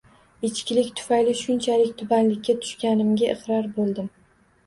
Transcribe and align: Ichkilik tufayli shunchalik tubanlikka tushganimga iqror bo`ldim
Ichkilik 0.47 0.87
tufayli 0.99 1.33
shunchalik 1.41 1.91
tubanlikka 2.01 2.57
tushganimga 2.63 3.29
iqror 3.35 3.67
bo`ldim 3.79 4.09